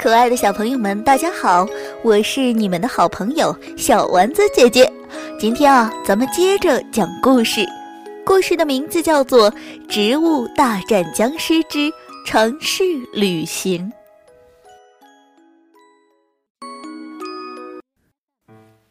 [0.00, 1.68] 可爱的小朋友们，大家好！
[2.02, 4.90] 我是你们的好朋友小丸子姐姐。
[5.38, 7.66] 今天啊，咱们接着讲故事。
[8.24, 9.52] 故事的名字叫做
[9.90, 11.92] 《植物大战僵尸之
[12.24, 12.82] 城市
[13.12, 13.92] 旅行》。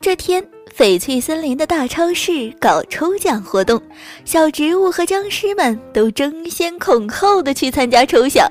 [0.00, 0.46] 这天，
[0.76, 3.80] 翡翠森林的大超市搞抽奖活动，
[4.26, 8.46] 小植物和僵尸们都争先恐后的去参加抽奖。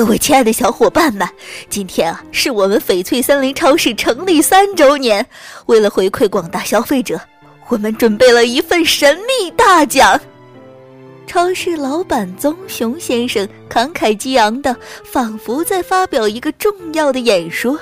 [0.00, 1.28] 各位亲爱的小伙伴们，
[1.68, 5.26] 今天啊是我们翡翠森林超市成立三周年。
[5.66, 7.20] 为了回馈广大消费者，
[7.68, 10.18] 我们准备了一份神秘大奖。
[11.26, 17.78] 超市老板棕熊先生慷慨激昂的，仿佛在发表一个重要的演说。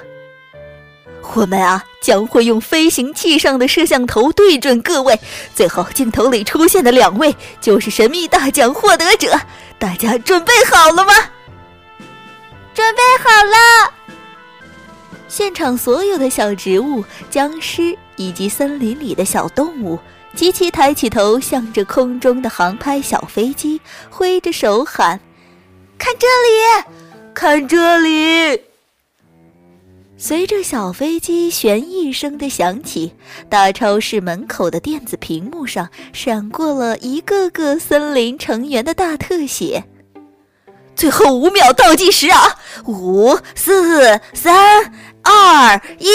[1.35, 5.17] 我们啊将会用飞行器上的摄像头对准各位，
[5.55, 9.41] 最后镜头里出现的两位就是神秘大奖获得者。
[9.79, 11.13] 大家准备好了吗？
[12.79, 13.93] 准备好了！
[15.27, 19.99] 现场所有的小植物、僵尸以及森林里的小动物，
[20.37, 25.19] 齐齐抬起头，向着空中的航拍小飞机挥着手喊
[25.99, 26.95] ：“看这里，
[27.35, 28.63] 看这里！”
[30.17, 33.13] 随着小飞机旋翼声的响起，
[33.49, 39.83] 大超市门口的电子屏幕上闪过了一个个森林成员的大特写。
[40.99, 42.59] 最后五秒倒计时啊！
[42.85, 46.09] 五、四、三、二、一。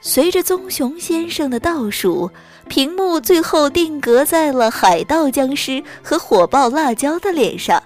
[0.00, 2.28] 随着棕熊先生的倒数，
[2.66, 7.80] 屏幕最后定格在了海盗僵尸和火爆辣椒的脸上。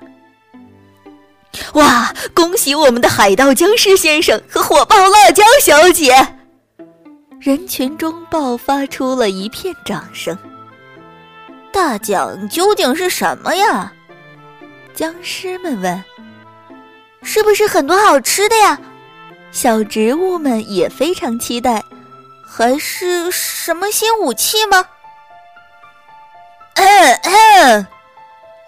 [1.75, 2.15] 哇！
[2.35, 6.15] 恭喜我们的海盗僵尸先生和火爆辣椒小姐！
[7.39, 10.37] 人群中爆发出了一片掌声。
[11.71, 13.93] 大奖究竟是什么呀？
[15.01, 16.05] 僵尸们问
[17.25, 18.79] ：“是不是很多好吃的呀？”
[19.51, 21.83] 小植物们也非常期待。
[22.47, 24.85] 还是什么新武器吗？
[26.75, 27.87] 嗯嗯，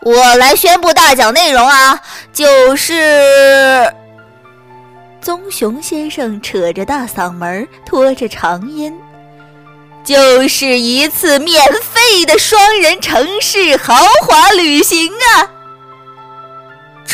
[0.06, 2.00] 我来宣布大奖内容啊，
[2.32, 3.92] 就是……
[5.20, 8.98] 棕熊先生扯着大嗓门，拖着长音，
[10.02, 15.50] 就是一次免费的双人城市豪华旅行啊！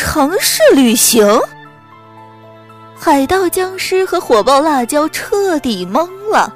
[0.01, 1.27] 城市旅行，
[2.97, 6.55] 海盗僵尸和火爆辣椒彻底懵了。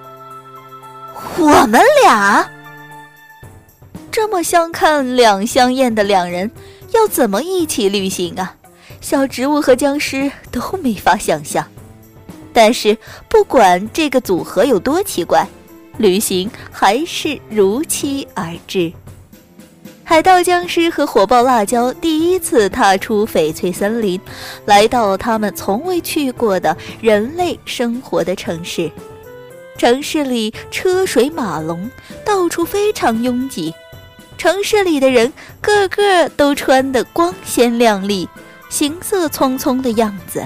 [1.38, 2.50] 我们俩
[4.10, 6.50] 这么相看两相厌的两人，
[6.94, 8.56] 要怎么一起旅行啊？
[9.02, 11.68] 小植物和僵尸都没法想象。
[12.54, 15.46] 但是不管这个组合有多奇怪，
[15.98, 18.94] 旅行还是如期而至。
[20.06, 24.20] 海盗僵尸和火爆辣椒第一次踏出翡翠森林，
[24.66, 28.92] 来到他们从未去过的人类生活的城市。
[29.78, 31.90] 城市里车水马龙，
[32.26, 33.74] 到处非常拥挤。
[34.38, 35.32] 城市里的人
[35.62, 38.28] 个个都穿得光鲜亮丽，
[38.70, 40.46] 行色匆匆的样子。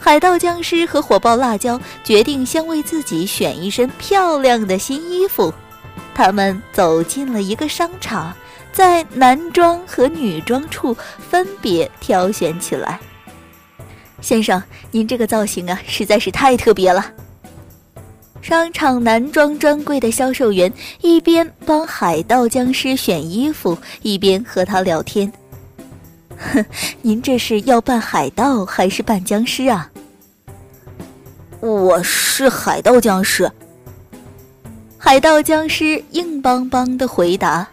[0.00, 5.52] 海盗僵尸和火爆辣椒决定先为自己选一身漂亮的新衣服。
[6.16, 8.34] 他们走进了一个商场，
[8.72, 12.98] 在男装和女装处分别挑选起来。
[14.22, 17.12] 先生，您这个造型啊，实在是太特别了。
[18.40, 20.72] 商场男装专柜的销售员
[21.02, 25.30] 一边帮海盗僵尸选衣服，一边和他聊天。
[26.38, 26.64] 哼，
[27.02, 29.90] 您这是要扮海盗还是扮僵尸啊？
[31.60, 33.52] 我是海盗僵尸。
[34.98, 37.66] 海盗僵尸硬邦邦的回答：“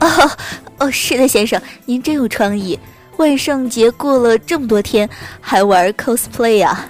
[0.00, 0.30] 哦
[0.78, 2.78] 哦，是的，先生，您真有创意。
[3.16, 5.08] 万圣节过了这么多天，
[5.40, 6.88] 还玩 cosplay 啊？”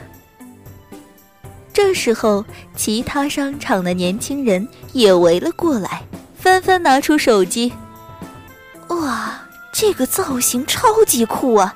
[1.73, 2.45] 这时候，
[2.77, 6.03] 其他商场的年轻人也围了过来，
[6.39, 7.73] 纷纷拿出手机。
[8.89, 9.41] 哇，
[9.73, 11.75] 这个造型超级酷啊！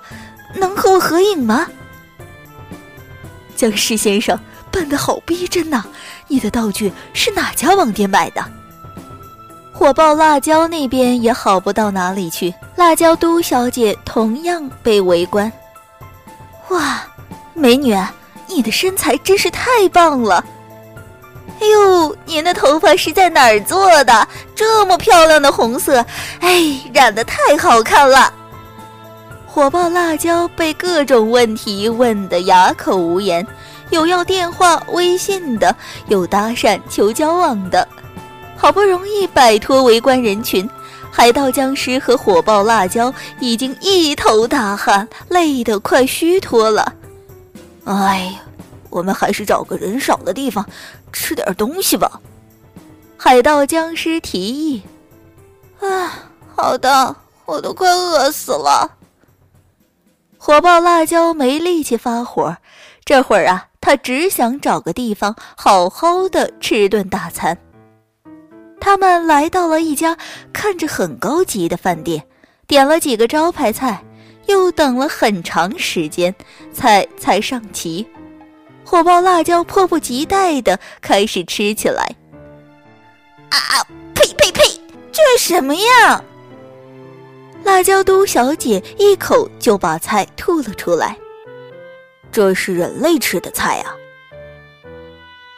[0.55, 1.67] 能和我合影吗？
[3.57, 4.39] 僵尸先生
[4.71, 5.85] 扮的好逼真呐！
[6.27, 8.45] 你的道具是哪家网店买的？
[9.73, 15.51] 火爆辣椒那边也好不到哪里去，辣椒都小姐同样被围观。
[16.69, 17.03] 哇，
[17.55, 17.97] 美女，
[18.47, 20.45] 你的身材真是太棒了！
[21.61, 24.29] 哎呦，您的头发是在哪儿做的？
[24.55, 26.05] 这么漂亮的红色，
[26.41, 28.33] 哎，染的太好看了！
[29.47, 33.47] 火爆辣椒被各种问题问得哑口无言。
[33.91, 35.75] 有要电话、微信的，
[36.07, 37.87] 有搭讪求交往的，
[38.57, 40.69] 好不容易摆脱围观人群，
[41.11, 46.93] 海盗僵尸和火爆辣椒已经一头大汗，累得快虚脱了。
[47.85, 48.41] 哎呀，
[48.91, 50.65] 我们还是找个人少的地方
[51.13, 52.21] 吃点东西吧。
[53.17, 54.83] 海盗僵尸提议。
[55.81, 56.13] 啊，
[56.55, 58.91] 好的，我都快饿死了。
[60.37, 62.57] 火爆辣椒没力气发火，
[63.05, 67.57] 这会儿啊，他只想找个地方好好的吃顿大餐。
[68.81, 70.17] 他们来到了一家
[70.53, 72.25] 看着很高级的饭店，
[72.67, 74.03] 点了几个招牌菜，
[74.47, 76.35] 又等了很长时间，
[76.73, 78.07] 菜才上齐。
[78.85, 82.05] 火爆辣椒迫不及待的开始吃起来。
[83.51, 83.59] 啊！
[84.15, 84.63] 呸呸呸！
[85.13, 86.23] 这是什么呀？
[87.65, 91.17] 辣椒都小姐一口就把菜吐了出来。
[92.39, 93.91] 这是人类吃的菜啊！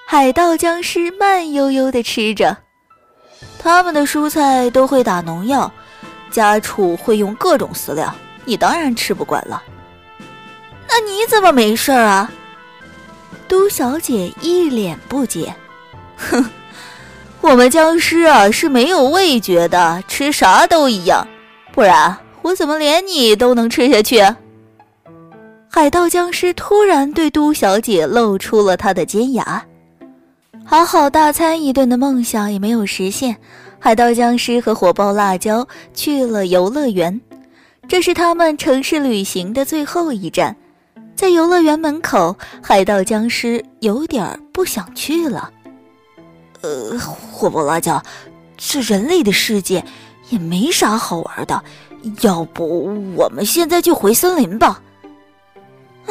[0.06, 2.56] 海盗僵尸慢悠悠地吃着。
[3.59, 5.71] 他们的蔬菜都会打农药，
[6.31, 8.11] 家畜会用各种饲料，
[8.47, 9.62] 你当然吃不惯了。
[10.88, 12.32] 那你怎么没事啊？
[13.47, 15.55] 都小姐一脸不解。
[16.17, 16.43] 哼，
[17.43, 21.29] 我们僵尸啊是没有味觉的，吃啥都一样。
[21.73, 24.25] 不然我怎么连你都能吃下去？
[25.72, 29.64] 海盗僵尸突然对都小姐露出了他的尖牙。
[30.64, 33.37] 好好大餐一顿的梦想也没有实现，
[33.78, 37.20] 海盗僵尸和火爆辣椒去了游乐园，
[37.87, 40.55] 这是他们城市旅行的最后一站。
[41.14, 45.52] 在游乐园门口，海盗僵尸有点不想去了。
[46.62, 48.02] 呃，火爆辣椒，
[48.56, 49.84] 这人类的世界
[50.31, 51.62] 也没啥好玩的，
[52.22, 54.82] 要不我们现在就回森林吧？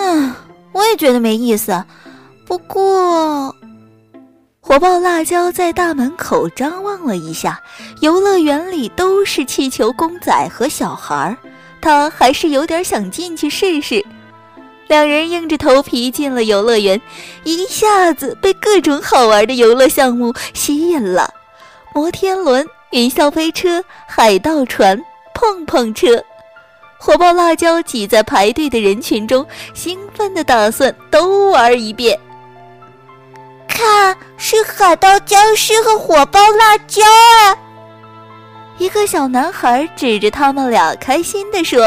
[0.01, 0.33] 嗯，
[0.71, 1.83] 我也觉得没意思，
[2.47, 3.53] 不过。
[4.61, 7.59] 火爆辣椒在大门口张望了一下，
[8.01, 11.35] 游乐园里都是气球公仔和小孩儿，
[11.81, 14.05] 他还是有点想进去试试。
[14.87, 17.01] 两人硬着头皮进了游乐园，
[17.43, 21.33] 一下子被各种好玩的游乐项目吸引了：
[21.93, 25.03] 摩天轮、云霄飞车、海盗船、
[25.33, 26.23] 碰碰车。
[27.01, 32.19] 火爆辣椒挤在排队的人群中，兴奋地打算都玩一遍。
[33.67, 37.55] 看，是海盗僵尸和火爆辣椒啊！
[38.77, 41.83] 一个小男孩指着他们俩，开心地说：“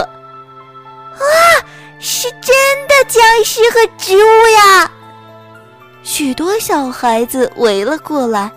[1.21, 1.67] 哇，
[2.01, 2.57] 是真
[2.89, 4.91] 的僵尸和植物呀！”
[6.03, 8.51] 许多小孩子围了过来。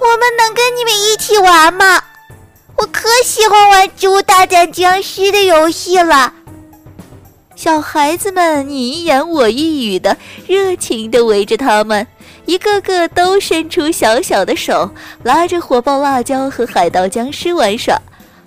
[0.00, 2.02] 我们能跟你们一起玩吗？
[2.76, 6.32] 我可喜欢玩《植物大战僵尸》的游戏了。
[7.54, 10.16] 小孩子们你一言我一语的，
[10.48, 12.06] 热情地围着他们。
[12.44, 14.90] 一个个都伸出小小的手，
[15.22, 17.96] 拉着火爆辣椒和海盗僵尸玩耍，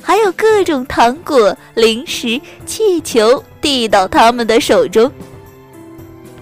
[0.01, 5.09] 还有各种糖果、零食、气球递到他们的手中。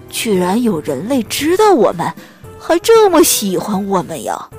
[0.10, 2.12] 居然有人类知道我们，
[2.60, 4.50] 还这么喜欢我们呀！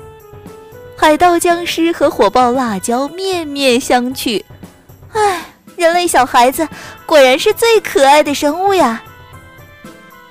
[0.97, 4.43] 海盗僵尸和火爆辣椒面面相觑。
[5.13, 5.45] 唉，
[5.75, 6.67] 人类小孩子
[7.05, 9.03] 果然是最可爱的生物呀！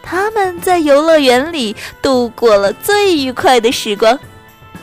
[0.02, 4.18] 他们在游乐园里度过了最愉快的时光。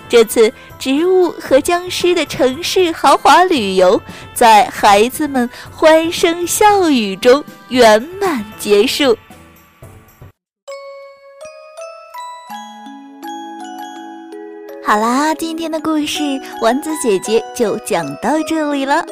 [0.09, 4.01] 这次植物和僵尸的城市豪华旅游，
[4.33, 9.17] 在孩子们欢声笑语中圆满结束。
[14.91, 16.21] 好啦，今天的故事
[16.61, 19.05] 丸子姐姐就讲到这里了，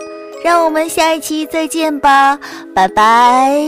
[0.44, 2.38] 让我们下一期再见吧，
[2.76, 3.64] 拜拜。